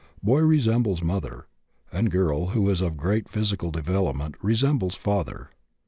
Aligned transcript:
Boy 0.23 0.39
resembles 0.39 1.03
mother, 1.03 1.45
and 1.91 2.09
girl, 2.09 2.47
who 2.47 2.67
is 2.71 2.81
of 2.81 2.97
great 2.97 3.29
physical 3.29 3.69
development, 3.69 4.33
resembles 4.41 4.95
father. 4.95 5.51